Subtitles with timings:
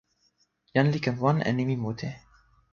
[0.73, 2.09] jan li ken wan e nimi mute.